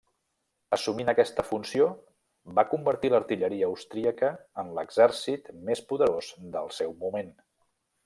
Assumint 0.77 1.11
aquesta 1.11 1.45
funció 1.49 1.89
va 2.61 2.65
convertir 2.73 3.13
l'artilleria 3.15 3.69
austríaca 3.75 4.33
en 4.65 4.75
l'exèrcit 4.81 5.55
més 5.71 5.87
poderós 5.93 6.35
del 6.57 6.77
seu 6.83 7.01
moment. 7.07 7.35